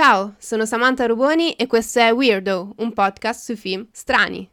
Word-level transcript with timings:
Ciao, 0.00 0.36
sono 0.38 0.64
Samantha 0.64 1.06
Ruboni 1.06 1.54
e 1.54 1.66
questo 1.66 1.98
è 1.98 2.12
Weirdo, 2.12 2.72
un 2.76 2.92
podcast 2.92 3.42
sui 3.42 3.56
film 3.56 3.88
strani. 3.90 4.48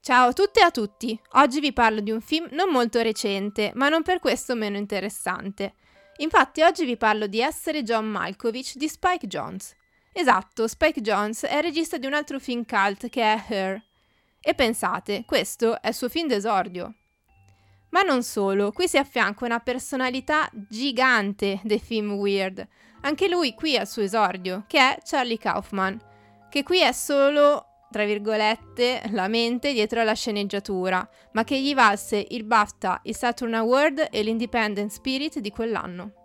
Ciao 0.00 0.28
a 0.28 0.32
tutte 0.32 0.60
e 0.60 0.62
a 0.62 0.70
tutti! 0.70 1.20
Oggi 1.32 1.58
vi 1.58 1.72
parlo 1.72 1.98
di 1.98 2.12
un 2.12 2.20
film 2.20 2.46
non 2.52 2.70
molto 2.70 3.02
recente, 3.02 3.72
ma 3.74 3.88
non 3.88 4.04
per 4.04 4.20
questo 4.20 4.54
meno 4.54 4.76
interessante. 4.76 5.74
Infatti 6.18 6.62
oggi 6.62 6.84
vi 6.84 6.96
parlo 6.96 7.26
di 7.26 7.40
Essere 7.40 7.82
John 7.82 8.06
Malkovich 8.06 8.76
di 8.76 8.86
Spike 8.86 9.26
Jones. 9.26 9.74
Esatto, 10.12 10.68
Spike 10.68 11.00
Jones 11.00 11.44
è 11.44 11.60
regista 11.60 11.96
di 11.96 12.06
un 12.06 12.14
altro 12.14 12.38
film 12.38 12.64
cult 12.64 13.08
che 13.08 13.22
è 13.22 13.44
Her. 13.48 13.82
E 14.40 14.54
pensate, 14.54 15.24
questo 15.26 15.80
è 15.80 15.88
il 15.88 15.94
suo 15.94 16.08
film 16.08 16.28
d'esordio. 16.28 16.94
Ma 17.90 18.02
non 18.02 18.22
solo, 18.22 18.72
qui 18.72 18.88
si 18.88 18.98
affianca 18.98 19.44
una 19.44 19.60
personalità 19.60 20.48
gigante 20.52 21.60
dei 21.62 21.78
film 21.78 22.12
weird. 22.12 22.66
Anche 23.02 23.28
lui 23.28 23.54
qui 23.54 23.76
al 23.76 23.88
suo 23.88 24.02
esordio, 24.02 24.64
che 24.66 24.78
è 24.78 24.98
Charlie 25.02 25.38
Kaufman, 25.38 26.00
che 26.50 26.62
qui 26.62 26.80
è 26.80 26.92
solo 26.92 27.66
tra 27.92 28.04
virgolette, 28.04 29.02
la 29.10 29.28
mente 29.28 29.72
dietro 29.72 30.00
alla 30.00 30.14
sceneggiatura, 30.14 31.06
ma 31.32 31.44
che 31.44 31.60
gli 31.60 31.74
valse 31.74 32.26
il 32.30 32.42
BAFTA, 32.42 33.02
il 33.04 33.14
Saturn 33.14 33.54
Award 33.54 34.08
e 34.10 34.22
l'Independent 34.22 34.90
Spirit 34.90 35.38
di 35.38 35.50
quell'anno. 35.50 36.21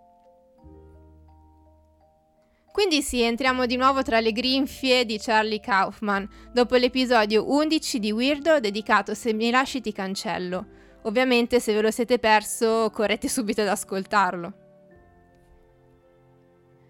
Quindi 2.77 3.02
sì, 3.02 3.23
entriamo 3.23 3.66
di 3.66 3.76
nuovo 3.76 4.04
tra 4.04 4.20
le 4.20 4.31
grinfie 4.31 5.04
di 5.04 5.18
Charlie 5.18 5.59
Kaufman, 5.59 6.30
dopo 6.54 6.76
l'episodio 6.76 7.52
11 7.52 7.98
di 7.98 8.12
Weirdo 8.12 8.60
dedicato 8.60 9.15
Se 9.15 9.34
mi 9.34 9.49
lasci 9.49 9.82
ti 9.82 9.91
cancello. 9.91 10.68
Ovviamente 11.05 11.60
se 11.60 11.74
ve 11.74 11.82
lo 11.82 11.90
siete 11.90 12.20
perso 12.20 12.91
correte 12.93 13.27
subito 13.29 13.62
ad 13.62 13.70
ascoltarlo. 13.70 14.54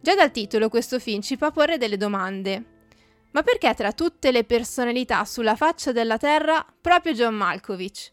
Già 0.01 0.13
dal 0.13 0.31
titolo 0.31 0.67
questo 0.67 0.99
film 0.99 1.21
ci 1.21 1.37
fa 1.37 1.51
porre 1.51 1.77
delle 1.77 1.95
domande. 1.95 2.65
Ma 3.31 3.41
perché 3.41 3.73
tra 3.73 3.93
tutte 3.93 4.33
le 4.33 4.43
personalità 4.43 5.23
sulla 5.23 5.55
faccia 5.55 5.93
della 5.93 6.17
Terra 6.17 6.65
proprio 6.81 7.13
John 7.13 7.35
Malkovich? 7.35 8.11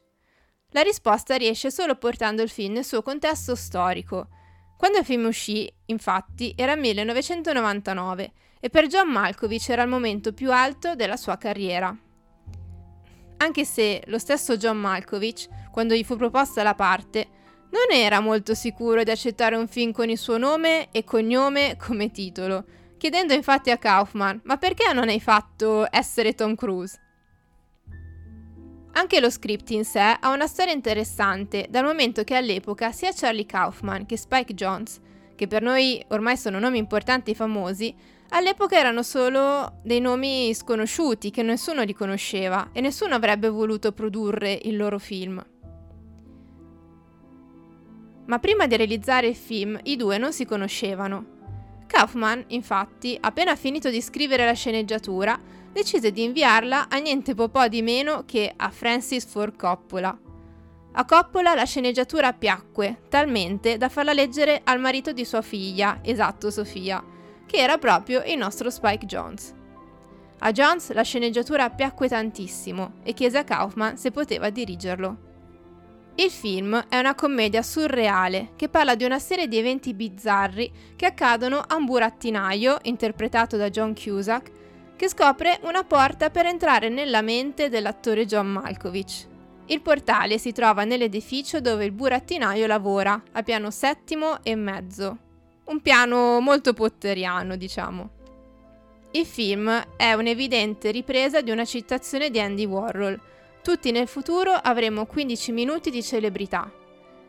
La 0.70 0.82
risposta 0.82 1.34
riesce 1.34 1.72
solo 1.72 1.96
portando 1.96 2.40
il 2.40 2.50
film 2.50 2.74
nel 2.74 2.84
suo 2.84 3.02
contesto 3.02 3.56
storico. 3.56 4.28
Quando 4.84 5.00
il 5.00 5.08
film 5.08 5.24
uscì, 5.24 5.66
infatti, 5.86 6.52
era 6.54 6.77
1999 6.77 8.32
e 8.60 8.68
per 8.68 8.86
John 8.86 9.08
Malkovich 9.08 9.70
era 9.70 9.80
il 9.80 9.88
momento 9.88 10.34
più 10.34 10.52
alto 10.52 10.94
della 10.94 11.16
sua 11.16 11.38
carriera. 11.38 11.96
Anche 13.38 13.64
se 13.64 14.02
lo 14.08 14.18
stesso 14.18 14.58
John 14.58 14.77
Malkovich, 14.77 15.48
quando 15.72 15.94
gli 15.94 16.05
fu 16.05 16.16
proposta 16.16 16.62
la 16.62 16.74
parte, 16.74 17.28
non 17.70 17.96
era 17.96 18.20
molto 18.20 18.52
sicuro 18.52 19.02
di 19.05 19.10
accettare 19.10 19.56
un 19.56 19.68
film 19.68 19.90
con 19.90 20.10
il 20.10 20.18
suo 20.18 20.36
nome 20.36 20.90
e 20.90 21.02
cognome 21.02 21.78
come 21.78 22.10
titolo, 22.10 22.66
chiedendo 22.98 23.32
infatti 23.32 23.70
a 23.70 23.78
Kaufman, 23.78 24.42
ma 24.44 24.58
perché 24.58 24.92
non 24.92 25.08
hai 25.08 25.18
fatto 25.18 25.86
essere 25.90 26.34
Tom 26.34 26.55
Cruise? 26.55 27.03
Anche 28.96 29.18
lo 29.18 29.28
script 29.28 29.70
in 29.70 29.84
sé 29.84 30.16
ha 30.20 30.30
una 30.30 30.46
storia 30.46 30.72
interessante, 30.72 31.66
dal 31.68 31.84
momento 31.84 32.22
che 32.22 32.36
all'epoca 32.36 32.92
sia 32.92 33.12
Charlie 33.12 33.44
Kaufman 33.44 34.06
che 34.06 34.16
Spike 34.16 34.54
Jones, 34.54 35.00
che 35.34 35.48
per 35.48 35.62
noi 35.62 36.02
ormai 36.08 36.36
sono 36.36 36.60
nomi 36.60 36.78
importanti 36.78 37.32
e 37.32 37.34
famosi, 37.34 37.92
all'epoca 38.28 38.78
erano 38.78 39.02
solo 39.02 39.80
dei 39.82 40.00
nomi 40.00 40.54
sconosciuti 40.54 41.30
che 41.30 41.42
nessuno 41.42 41.82
riconosceva 41.82 42.70
e 42.72 42.80
nessuno 42.80 43.16
avrebbe 43.16 43.48
voluto 43.48 43.90
produrre 43.90 44.60
il 44.62 44.76
loro 44.76 45.00
film. 45.00 45.44
Ma 48.27 48.38
prima 48.38 48.68
di 48.68 48.77
realizzare 48.77 49.27
il 49.27 49.36
film 49.36 49.77
i 49.83 49.96
due 49.96 50.18
non 50.18 50.33
si 50.33 50.44
conoscevano 50.44 51.33
Kaufman, 51.86 52.44
infatti, 52.48 53.18
appena 53.20 53.56
finito 53.56 53.90
di 53.90 54.00
scrivere 54.00 54.44
la 54.44 54.52
sceneggiatura, 54.52 55.38
decise 55.74 56.12
di 56.12 56.23
inviarla 56.23 56.89
a 56.89 56.98
niente 56.98 57.35
po' 57.35 57.67
di 57.67 57.83
meno 57.83 58.23
che 58.24 58.52
a 58.57 58.70
Francis 58.70 59.27
Ford 59.27 59.57
Coppola. 59.57 60.17
A 60.92 61.05
Coppola 61.05 61.52
la 61.52 61.64
sceneggiatura 61.64 62.33
piacque, 62.33 63.01
talmente 63.08 63.77
da 63.77 63.89
farla 63.89 64.13
leggere 64.13 64.61
al 64.63 64.79
marito 64.79 65.13
di 65.13 65.24
sua 65.24 65.42
figlia, 65.42 65.98
esatto 66.02 66.52
Sofia, 66.52 67.02
che 67.45 67.57
era 67.57 67.77
proprio 67.79 68.23
il 68.24 68.39
nostro 68.39 68.70
Spike 68.70 69.05
Jones. 69.05 69.52
A 70.39 70.52
Jones 70.52 70.92
la 70.92 71.02
sceneggiatura 71.02 71.68
piacque 71.70 72.07
tantissimo 72.07 73.01
e 73.02 73.13
chiese 73.13 73.39
a 73.39 73.45
Kaufman 73.45 73.96
se 73.96 74.13
poteva 74.13 74.51
dirigerlo. 74.51 75.17
Il 76.14 76.30
film 76.30 76.86
è 76.89 76.96
una 77.01 77.17
commedia 77.17 77.63
surreale 77.63 78.51
che 78.55 78.68
parla 78.68 78.95
di 78.95 79.02
una 79.02 79.18
serie 79.18 79.48
di 79.48 79.58
eventi 79.58 79.92
bizzarri 79.92 80.70
che 80.95 81.07
accadono 81.07 81.58
a 81.67 81.74
un 81.74 81.84
burattinaio, 81.84 82.79
interpretato 82.83 83.57
da 83.57 83.68
John 83.70 83.92
Cusack, 83.92 84.52
che 84.96 85.08
scopre 85.08 85.58
una 85.62 85.84
porta 85.84 86.30
per 86.30 86.46
entrare 86.46 86.88
nella 86.88 87.22
mente 87.22 87.68
dell'attore 87.68 88.27
John 88.27 88.46
Malkovich. 88.46 89.27
Il 89.66 89.80
portale 89.80 90.38
si 90.38 90.52
trova 90.52 90.84
nell'edificio 90.84 91.60
dove 91.60 91.84
il 91.84 91.92
burattinaio 91.92 92.66
lavora, 92.66 93.20
a 93.33 93.42
piano 93.42 93.70
settimo 93.70 94.42
e 94.42 94.54
mezzo. 94.54 95.18
Un 95.64 95.80
piano 95.80 96.38
molto 96.40 96.74
potteriano, 96.74 97.56
diciamo. 97.56 98.10
Il 99.12 99.24
film 99.24 99.70
è 99.96 100.12
un'evidente 100.12 100.90
ripresa 100.90 101.40
di 101.40 101.50
una 101.50 101.64
citazione 101.64 102.30
di 102.30 102.40
Andy 102.40 102.66
Warhol, 102.66 103.18
tutti 103.62 103.90
nel 103.90 104.08
futuro 104.08 104.50
avremo 104.52 105.06
15 105.06 105.52
minuti 105.52 105.90
di 105.90 106.02
celebrità. 106.02 106.70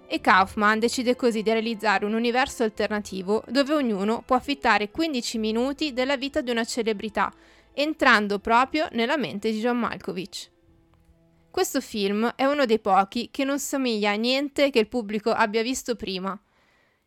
E 0.07 0.19
Kaufman 0.19 0.79
decide 0.79 1.15
così 1.15 1.41
di 1.41 1.51
realizzare 1.51 2.05
un 2.05 2.13
universo 2.13 2.63
alternativo 2.63 3.43
dove 3.47 3.73
ognuno 3.73 4.21
può 4.25 4.35
affittare 4.35 4.91
15 4.91 5.37
minuti 5.37 5.93
della 5.93 6.17
vita 6.17 6.41
di 6.41 6.51
una 6.51 6.65
celebrità, 6.65 7.31
entrando 7.75 8.39
proprio 8.39 8.87
nella 8.91 9.17
mente 9.17 9.51
di 9.51 9.59
John 9.59 9.77
Malkovich. 9.77 10.51
Questo 11.51 11.79
film 11.79 12.33
è 12.35 12.45
uno 12.45 12.65
dei 12.65 12.79
pochi 12.79 13.29
che 13.31 13.43
non 13.43 13.59
somiglia 13.59 14.11
a 14.11 14.15
niente 14.15 14.69
che 14.71 14.79
il 14.79 14.87
pubblico 14.87 15.31
abbia 15.31 15.61
visto 15.61 15.95
prima. 15.95 16.37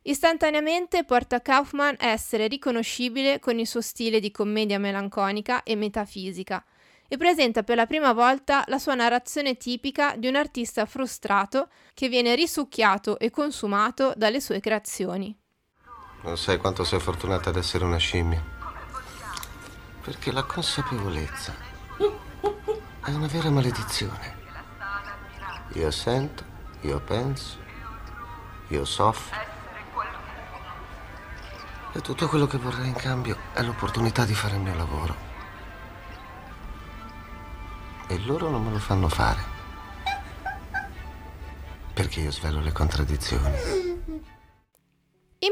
Istantaneamente 0.02 1.04
porta 1.04 1.42
Kaufman 1.42 1.96
a 1.98 2.06
essere 2.06 2.46
riconoscibile 2.46 3.40
con 3.40 3.58
il 3.58 3.66
suo 3.66 3.82
stile 3.82 4.20
di 4.20 4.30
commedia 4.30 4.78
melanconica 4.78 5.62
e 5.64 5.76
metafisica, 5.76 6.64
e 7.08 7.16
presenta 7.16 7.62
per 7.62 7.76
la 7.76 7.86
prima 7.86 8.12
volta 8.12 8.64
la 8.68 8.78
sua 8.78 8.94
narrazione 8.94 9.56
tipica 9.56 10.14
di 10.16 10.28
un 10.28 10.36
artista 10.36 10.84
frustrato 10.84 11.68
che 11.94 12.08
viene 12.08 12.34
risucchiato 12.34 13.18
e 13.18 13.30
consumato 13.30 14.12
dalle 14.16 14.40
sue 14.40 14.60
creazioni. 14.60 15.36
Non 16.22 16.36
sai 16.36 16.58
quanto 16.58 16.84
sei 16.84 17.00
fortunata 17.00 17.48
ad 17.50 17.56
essere 17.56 17.84
una 17.84 17.96
scimmia. 17.96 18.57
Perché 20.08 20.32
la 20.32 20.42
consapevolezza 20.42 21.54
è 23.04 23.10
una 23.10 23.26
vera 23.26 23.50
maledizione. 23.50 24.36
Io 25.74 25.91
sento, 25.91 26.44
io 26.80 26.98
penso, 26.98 27.58
io 28.68 28.86
soffro. 28.86 29.36
E 31.92 32.00
tutto 32.00 32.26
quello 32.26 32.47
che 32.47 32.56
vorrei 32.56 32.86
in 32.86 32.94
cambio 32.94 33.36
è 33.52 33.60
l'opportunità 33.60 34.24
di 34.24 34.32
fare 34.32 34.54
il 34.54 34.62
mio 34.62 34.74
lavoro 34.74 35.14
e 38.06 38.18
loro 38.20 38.48
non 38.48 38.64
me 38.64 38.70
lo 38.70 38.78
fanno 38.78 39.10
fare. 39.10 39.42
Perché 41.92 42.20
io 42.20 42.32
svelo 42.32 42.60
le 42.60 42.72
contraddizioni. 42.72 43.88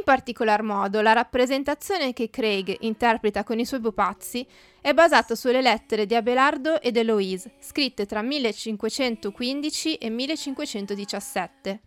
Particolar 0.07 0.63
modo, 0.63 1.01
la 1.01 1.15
rappresentazione 1.15 2.13
che 2.13 2.31
Craig 2.31 2.77
interpreta 2.83 3.43
con 3.43 3.59
i 3.59 3.67
suoi 3.67 3.81
pupazzi 3.81 4.47
è 4.81 4.95
basata 4.95 5.35
sulle 5.35 5.61
lettere 5.61 6.07
di 6.07 6.15
Abelardo 6.15 6.81
ed 6.81 6.97
Eloise, 6.97 7.55
scritte 7.59 8.07
tra 8.07 8.23
1515 8.23 9.97
e 9.97 10.09
1517. 10.09 11.81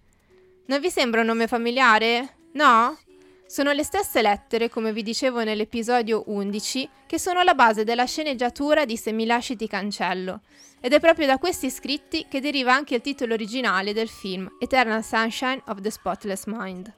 Non 0.65 0.81
vi 0.81 0.89
sembra 0.89 1.21
un 1.21 1.27
nome 1.27 1.47
familiare? 1.47 2.35
No? 2.55 2.97
Sono 3.47 3.71
le 3.71 3.83
stesse 3.83 4.21
lettere, 4.21 4.67
come 4.67 4.91
vi 4.91 5.01
dicevo 5.01 5.41
nell'episodio 5.45 6.23
11, 6.25 6.89
che 7.07 7.17
sono 7.17 7.41
la 7.41 7.55
base 7.55 7.85
della 7.85 8.03
sceneggiatura 8.03 8.83
di 8.83 8.97
Se 8.97 9.13
mi 9.13 9.25
lasci 9.25 9.55
ti 9.55 9.65
cancello, 9.65 10.41
ed 10.81 10.91
è 10.91 10.99
proprio 10.99 11.25
da 11.25 11.37
questi 11.37 11.69
scritti 11.69 12.25
che 12.27 12.41
deriva 12.41 12.73
anche 12.73 12.95
il 12.95 13.01
titolo 13.01 13.33
originale 13.33 13.93
del 13.93 14.09
film, 14.09 14.57
Eternal 14.59 15.05
Sunshine 15.05 15.61
of 15.67 15.79
the 15.79 15.89
Spotless 15.89 16.47
Mind. 16.47 16.93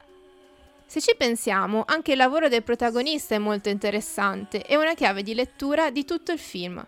Se 0.92 1.00
ci 1.00 1.14
pensiamo, 1.16 1.84
anche 1.86 2.10
il 2.10 2.18
lavoro 2.18 2.48
del 2.48 2.62
protagonista 2.62 3.34
è 3.34 3.38
molto 3.38 3.70
interessante 3.70 4.62
e 4.66 4.76
una 4.76 4.92
chiave 4.92 5.22
di 5.22 5.32
lettura 5.32 5.88
di 5.88 6.04
tutto 6.04 6.32
il 6.32 6.38
film. 6.38 6.86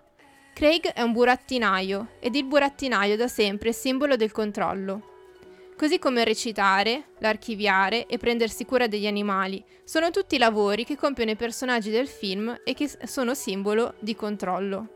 Craig 0.53 0.93
è 0.93 1.01
un 1.01 1.13
burattinaio 1.13 2.09
ed 2.21 2.35
il 2.35 2.45
burattinaio 2.45 3.17
da 3.17 3.29
sempre 3.29 3.71
è 3.71 3.73
simbolo 3.73 4.17
del 4.17 4.31
controllo. 4.31 5.73
così 5.79 5.99
come 5.99 6.23
recitare, 6.23 7.13
l'archiviare 7.21 8.05
e 8.05 8.19
prendersi 8.19 8.67
cura 8.67 8.87
degli 8.87 9.07
animali. 9.07 9.65
Sono 9.85 10.11
tutti 10.11 10.37
lavori 10.37 10.85
che 10.85 10.99
compiono 10.99 11.31
i 11.31 11.37
personaggi 11.37 11.89
del 11.89 12.07
film 12.07 12.61
e 12.63 12.75
che 12.75 12.91
sono 13.05 13.33
simbolo 13.33 13.95
di 14.01 14.15
controllo. 14.15 14.89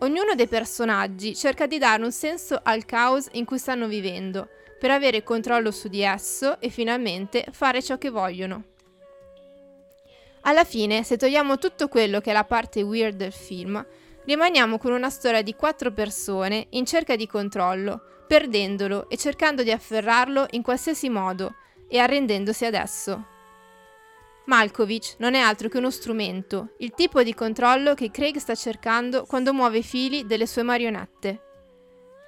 Ognuno 0.00 0.34
dei 0.34 0.48
personaggi 0.48 1.36
cerca 1.36 1.68
di 1.68 1.78
dare 1.78 2.02
un 2.02 2.10
senso 2.10 2.58
al 2.60 2.84
caos 2.86 3.28
in 3.34 3.44
cui 3.44 3.58
stanno 3.58 3.86
vivendo, 3.86 4.48
per 4.78 4.90
avere 4.90 5.22
controllo 5.22 5.70
su 5.70 5.88
di 5.88 6.02
esso 6.02 6.60
e 6.60 6.68
finalmente 6.68 7.46
fare 7.50 7.82
ciò 7.82 7.98
che 7.98 8.10
vogliono. 8.10 8.64
Alla 10.42 10.64
fine, 10.64 11.02
se 11.02 11.16
togliamo 11.16 11.58
tutto 11.58 11.88
quello 11.88 12.20
che 12.20 12.30
è 12.30 12.34
la 12.34 12.44
parte 12.44 12.82
weird 12.82 13.16
del 13.16 13.32
film, 13.32 13.84
rimaniamo 14.24 14.78
con 14.78 14.92
una 14.92 15.08
storia 15.08 15.42
di 15.42 15.54
quattro 15.54 15.90
persone 15.92 16.66
in 16.70 16.84
cerca 16.84 17.16
di 17.16 17.26
controllo, 17.26 18.00
perdendolo 18.26 19.08
e 19.08 19.16
cercando 19.16 19.62
di 19.62 19.70
afferrarlo 19.70 20.46
in 20.50 20.62
qualsiasi 20.62 21.08
modo 21.08 21.54
e 21.88 21.98
arrendendosi 21.98 22.64
ad 22.64 22.74
esso. 22.74 23.26
Malkovich 24.46 25.14
non 25.18 25.34
è 25.34 25.38
altro 25.38 25.68
che 25.68 25.78
uno 25.78 25.90
strumento, 25.90 26.74
il 26.78 26.92
tipo 26.92 27.22
di 27.22 27.32
controllo 27.32 27.94
che 27.94 28.10
Craig 28.10 28.36
sta 28.36 28.54
cercando 28.54 29.24
quando 29.24 29.54
muove 29.54 29.78
i 29.78 29.82
fili 29.82 30.26
delle 30.26 30.46
sue 30.46 30.62
marionette. 30.62 31.53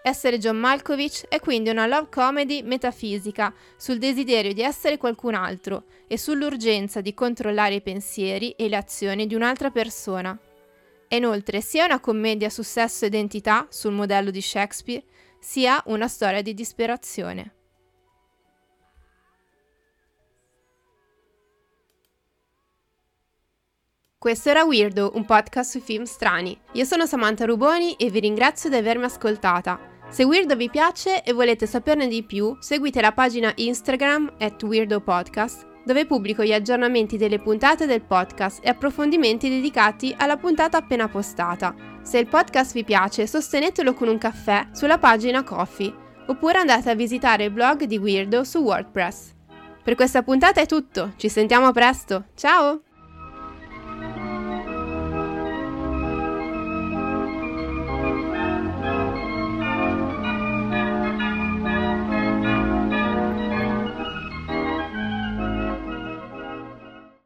Essere 0.07 0.39
John 0.39 0.59
Malkovich 0.59 1.27
è 1.27 1.41
quindi 1.41 1.69
una 1.69 1.89
love 1.89 2.07
comedy 2.13 2.63
metafisica 2.63 3.53
sul 3.77 3.99
desiderio 3.99 4.53
di 4.53 4.63
essere 4.63 4.99
qualcun 4.99 5.35
altro 5.35 5.87
e 6.07 6.17
sull'urgenza 6.17 7.01
di 7.01 7.13
controllare 7.13 7.75
i 7.75 7.83
pensieri 7.83 8.53
e 8.53 8.69
le 8.69 8.77
azioni 8.77 9.27
di 9.27 9.35
un'altra 9.35 9.73
persona. 9.73 10.39
È 11.09 11.17
inoltre 11.17 11.61
sia 11.61 11.87
una 11.87 11.99
commedia 11.99 12.51
su 12.51 12.63
sesso 12.63 13.05
e 13.05 13.09
identità, 13.09 13.67
sul 13.69 13.95
modello 13.95 14.31
di 14.31 14.41
Shakespeare, 14.41 15.03
sia 15.41 15.83
una 15.87 16.07
storia 16.07 16.41
di 16.41 16.55
disperazione. 16.55 17.55
Questo 24.17 24.51
era 24.51 24.63
Weirdo, 24.63 25.11
un 25.17 25.25
podcast 25.25 25.73
sui 25.73 25.81
film 25.81 26.05
strani. 26.05 26.57
Io 26.75 26.85
sono 26.85 27.07
Samantha 27.07 27.45
Ruboni 27.45 27.95
e 27.95 28.09
vi 28.09 28.21
ringrazio 28.21 28.71
di 28.71 28.77
avermi 28.77 29.05
ascoltata. 29.05 29.95
Se 30.09 30.25
Weirdo 30.25 30.57
vi 30.57 30.71
piace 30.71 31.23
e 31.23 31.33
volete 31.33 31.67
saperne 31.67 32.09
di 32.09 32.23
più, 32.23 32.57
seguite 32.61 33.01
la 33.01 33.13
pagina 33.13 33.53
Instagram 33.55 34.35
at 34.39 34.63
weirdopodcast 34.63 35.75
dove 35.87 36.05
pubblico 36.05 36.43
gli 36.43 36.53
aggiornamenti 36.53 37.17
delle 37.17 37.39
puntate 37.39 37.87
del 37.87 38.03
podcast 38.03 38.59
e 38.61 38.69
approfondimenti 38.69 39.49
dedicati 39.49 40.13
alla 40.19 40.37
puntata 40.37 40.79
appena 40.79 41.09
postata. 41.09 41.73
Se 42.03 42.19
il 42.19 42.27
podcast 42.27 42.73
vi 42.73 42.83
piace, 42.83 43.29
sostenetelo 43.29 43.95
con 43.95 44.09
un 44.09 44.19
caffè 44.19 44.67
sulla 44.73 44.99
pagina 44.99 45.45
Coffee, 45.45 45.95
oppure 46.27 46.59
andate 46.59 46.91
a 46.91 46.97
visitare 46.97 47.45
il 47.45 47.53
blog 47.53 47.85
di 47.85 47.99
Weirdo 47.99 48.43
su 48.43 48.59
WordPress. 48.59 49.33
Per 49.85 49.95
questa 49.95 50.25
puntata 50.25 50.61
è 50.61 50.67
tutto, 50.67 51.13
ci 51.17 51.29
sentiamo 51.29 51.71
presto, 51.71 52.25
ciao! 52.35 52.86